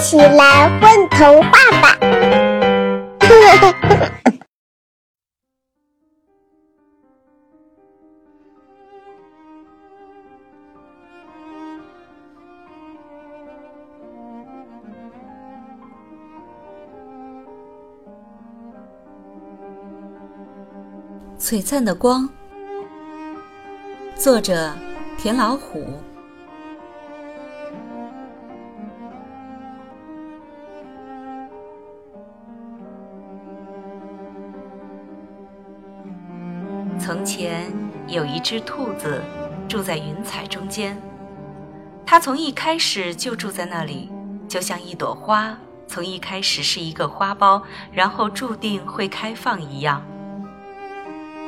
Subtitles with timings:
[0.00, 1.50] 起来问童话
[1.82, 1.94] 吧！
[21.38, 22.26] 璀璨的光，
[24.16, 24.72] 作者
[25.18, 25.84] 田老虎。
[37.12, 37.66] 从前
[38.06, 39.20] 有一只兔子
[39.68, 40.96] 住在云彩中间，
[42.06, 44.08] 它从一开始就住在那里，
[44.46, 47.60] 就像一朵花从一开始是一个花苞，
[47.92, 50.00] 然后注定会开放一样。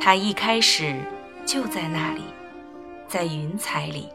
[0.00, 1.00] 它一开始
[1.46, 2.22] 就在那里，
[3.06, 4.08] 在云彩里。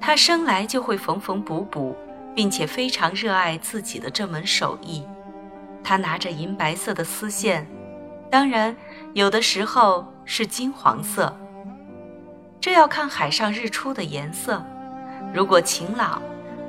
[0.00, 1.94] 它生来就会缝缝补补，
[2.34, 5.04] 并且非常热爱自己的这门手艺。
[5.84, 7.66] 它拿着银白色的丝线。
[8.36, 8.76] 当然，
[9.14, 11.34] 有的时候是金黄色。
[12.60, 14.62] 这要看海上日出的颜色。
[15.32, 16.20] 如果晴朗，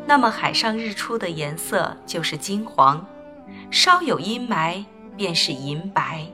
[0.06, 3.06] 那么海上日出的颜色就是金黄；
[3.70, 4.86] 稍有阴霾，
[5.18, 6.26] 便是银白。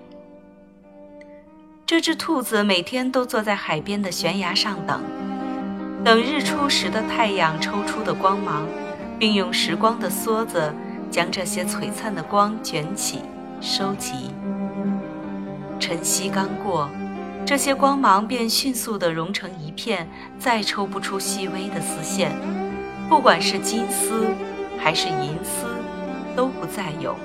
[1.83, 5.01] 这只兔子每天都坐在海边的悬崖上等，
[6.05, 8.67] 等日出时的太阳抽出的光芒，
[9.17, 10.71] 并用时光的梭子
[11.09, 13.23] 将这些璀璨的光卷起、
[13.59, 14.29] 收集。
[15.83, 16.89] 晨曦刚过，
[17.45, 22.31] 这些光芒便迅速地融成一片，再抽不出细微的丝线。
[23.09, 24.29] 不管是金丝
[24.79, 25.65] 还是银丝，
[26.37, 27.17] 都不再有。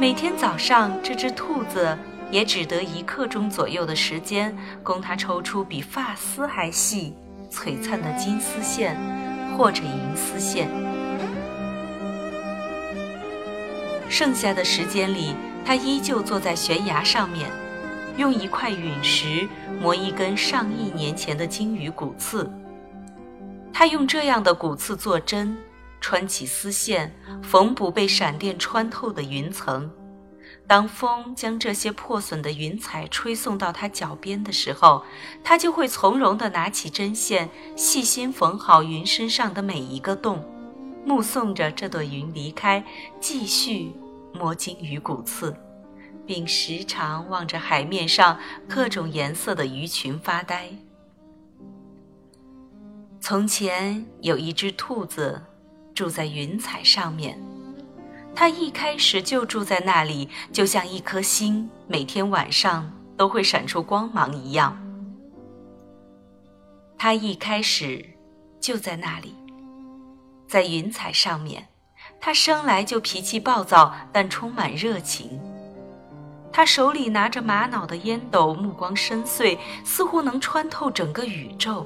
[0.00, 1.98] 每天早上，这只兔子
[2.30, 7.14] 也只得一刻钟左右的时间，供它抽出比发丝还细、
[7.50, 8.96] 璀璨的金丝线
[9.58, 10.66] 或者银丝线。
[14.08, 17.50] 剩下的时间里，他依旧坐在悬崖上面，
[18.16, 19.48] 用一块陨石
[19.80, 22.50] 磨一根上亿年前的鲸鱼骨刺。
[23.72, 25.56] 他用这样的骨刺做针，
[26.00, 29.90] 穿起丝线，缝补被闪电穿透的云层。
[30.66, 35.04] 当风将这些破损的云彩吹送到他脚边的时候，
[35.42, 40.44] 他就会从容地拿起针线，细心缝好云身上的每一个洞，
[41.04, 42.84] 目送着这朵云离开，
[43.20, 43.92] 继续。
[44.34, 45.54] 摸金鱼骨刺，
[46.26, 48.38] 并时常望着海面上
[48.68, 50.68] 各种颜色的鱼群发呆。
[53.20, 55.40] 从前有一只兔子，
[55.94, 57.40] 住在云彩上面。
[58.34, 64.76] 它一开始就住在那里，就像一颗星，每天晚上都会闪出光芒一样。
[66.96, 68.04] 它一开始
[68.58, 69.34] 就在那里，
[70.48, 71.68] 在云彩上面。
[72.24, 75.40] 他生来就脾气暴躁，但充满热情。
[76.52, 81.84] 他手里拿着玛瑙的烟斗，目光深邃，似乎能穿透整个宇宙。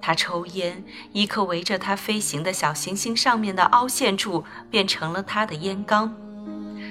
[0.00, 6.12] 他抽烟，一颗围着他飞行的小行星上面的凹陷处变成了他的烟缸。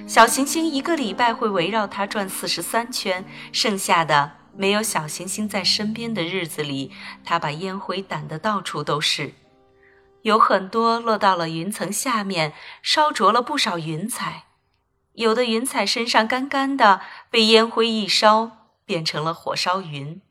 [0.07, 6.89] 小行星一个礼拜会围绕他转四十三圈，剩下的没有小行星在身边的日子里，
[7.25, 9.33] 他把烟灰掸得到处都是。
[10.23, 14.43] 有很多落到了云层下面，烧灼了不少云彩。
[15.13, 18.51] 有的云彩身上干干的，被烟灰一烧，
[18.85, 20.21] 变成了火烧云；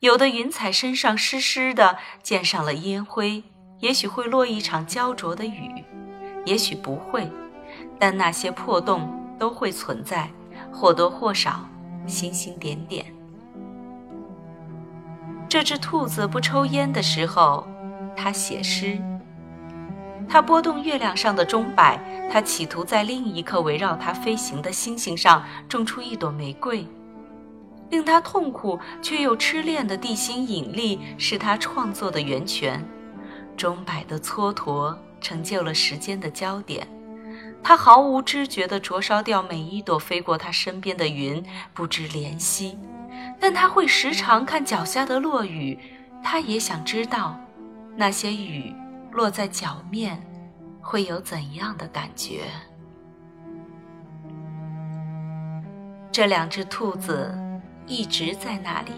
[0.00, 3.44] 有的云彩身上湿湿的，溅上了烟灰，
[3.78, 5.84] 也许会落一场焦灼的雨，
[6.44, 7.30] 也许不会。
[7.98, 10.30] 但那些破洞都会存在，
[10.72, 11.66] 或多或少，
[12.06, 13.06] 星星点点。
[15.48, 17.66] 这只兔子不抽烟的时候，
[18.16, 19.00] 它写诗。
[20.30, 21.98] 它拨动月亮上的钟摆，
[22.30, 26.86] 它企图在另一颗围绕它飞行的星星上种出一朵玫瑰。
[27.90, 32.80] 令他痛苦却又痴恋的地心引力是他创作的源泉。
[33.56, 36.86] 钟摆的蹉跎成就了时间的焦点。
[37.64, 41.44] 他毫无知觉地灼烧掉每一朵飞过他身边的云，
[41.74, 42.78] 不知怜惜。
[43.40, 45.76] 但他会时常看脚下的落雨，
[46.22, 47.36] 他也想知道
[47.96, 48.72] 那些雨。
[49.12, 50.24] 落在脚面，
[50.80, 52.44] 会有怎样的感觉？
[56.12, 57.38] 这两只兔子
[57.86, 58.92] 一直在那里，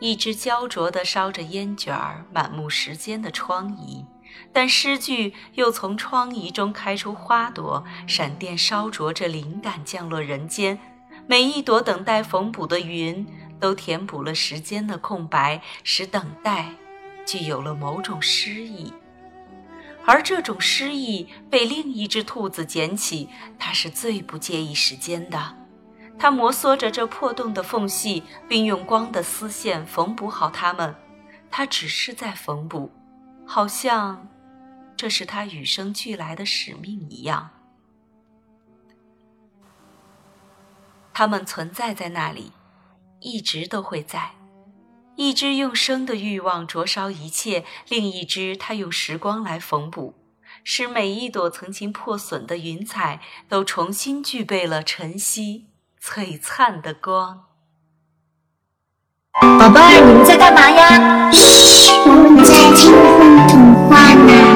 [0.00, 4.04] 一只焦灼地烧着烟卷儿，满目时间的疮痍；
[4.52, 10.78] 但诗句又从疮痍中开出花朵，闪电烧灼着灵感降落人间。
[11.26, 13.26] 每一朵等待缝补的云，
[13.58, 16.70] 都填补了时间的空白，使等待。
[17.24, 18.92] 具有了某种诗意，
[20.04, 23.28] 而这种诗意被另一只兔子捡起，
[23.58, 25.56] 它是最不介意时间的。
[26.18, 30.94] 它摩挲着这破洞的缝隙，并用光的丝线缝补好它们。
[31.50, 32.90] 它只是在缝补，
[33.46, 34.28] 好像
[34.96, 37.50] 这是它与生俱来的使命一样。
[41.12, 42.52] 它们存在在那里，
[43.20, 44.32] 一直都会在。
[45.16, 50.14] 一只用生的欲望灼烧一切，另一只它用时光来缝补，
[50.62, 55.66] 使每一朵曾经破损的云彩都重新具备了晨曦
[56.02, 57.44] 璀璨的光。
[59.40, 61.30] 宝贝儿，你们在干嘛呀？
[62.06, 64.53] 我们在听风童话呢。